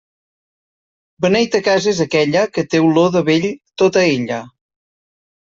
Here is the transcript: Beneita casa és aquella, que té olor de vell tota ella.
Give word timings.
Beneita 1.25 1.61
casa 1.67 1.89
és 1.91 1.99
aquella, 2.07 2.47
que 2.57 2.65
té 2.73 2.81
olor 2.87 3.13
de 3.17 3.23
vell 3.29 3.47
tota 3.83 4.05
ella. 4.17 4.43